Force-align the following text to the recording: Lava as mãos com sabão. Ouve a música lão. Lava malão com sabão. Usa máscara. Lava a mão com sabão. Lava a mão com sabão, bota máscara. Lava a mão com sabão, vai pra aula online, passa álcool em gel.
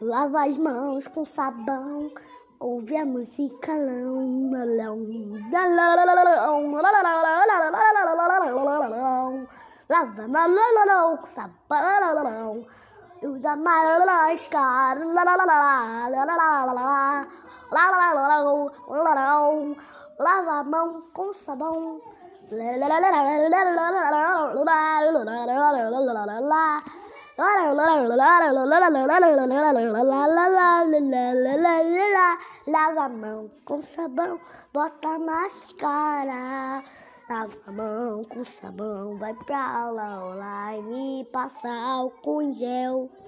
Lava 0.00 0.46
as 0.46 0.56
mãos 0.56 1.06
com 1.08 1.26
sabão. 1.26 2.10
Ouve 2.58 2.96
a 2.96 3.04
música 3.04 3.72
lão. 3.76 4.24
Lava 9.90 10.26
malão 10.26 11.18
com 11.18 11.28
sabão. 11.28 12.64
Usa 13.22 13.56
máscara. 13.56 15.04
Lava 20.18 20.52
a 20.52 20.64
mão 20.64 21.02
com 21.12 21.32
sabão. 21.34 22.00
Lava 32.66 33.02
a 33.02 33.08
mão 33.08 33.50
com 33.64 33.82
sabão, 33.82 34.40
bota 34.72 35.18
máscara. 35.18 36.82
Lava 37.28 37.56
a 37.66 37.72
mão 37.72 38.24
com 38.24 38.44
sabão, 38.44 39.16
vai 39.16 39.34
pra 39.34 39.82
aula 39.82 40.26
online, 40.26 41.24
passa 41.32 41.68
álcool 41.68 42.42
em 42.42 42.54
gel. 42.54 43.10